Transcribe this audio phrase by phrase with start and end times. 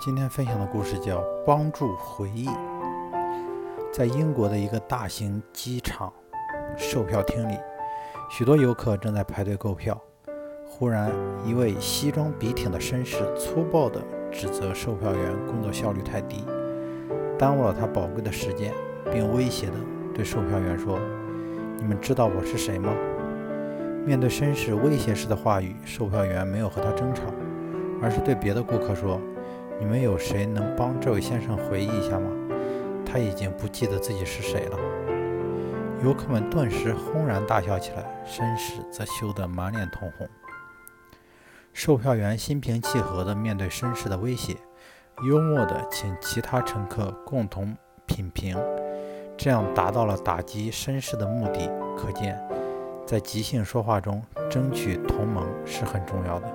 [0.00, 2.46] 今天分享的故事叫《帮助回忆》。
[3.92, 6.12] 在英国的一个大型机场
[6.76, 7.58] 售票厅里，
[8.30, 10.00] 许多游客正在排队购票。
[10.64, 11.10] 忽然，
[11.44, 14.00] 一位西装笔挺的绅士粗暴地
[14.30, 16.44] 指责售票员工作效率太低，
[17.36, 18.72] 耽误了他宝贵的时间，
[19.12, 19.74] 并威胁地
[20.14, 20.96] 对售票员说
[21.76, 22.94] ：“你们知道我是谁吗？”
[24.06, 27.24] 面对绅士威胁式的话语，售票员没有和他争吵，
[28.00, 29.20] 而是对别的顾客说
[29.78, 32.30] ：“你们有谁能帮这位先生回忆一下吗？
[33.06, 34.78] 他已经不记得自己是谁了。”
[36.04, 40.28] 游客们顿时轰然大笑起来，绅士则羞得满脸通红。
[41.72, 44.56] 售票员心平气和地面对绅士的威胁，
[45.28, 48.56] 幽默地请其他乘客共同品评，
[49.36, 51.68] 这样达到了打击绅士的目的。
[51.96, 52.40] 可见，
[53.06, 56.48] 在即兴说话中争取同盟是很重要的。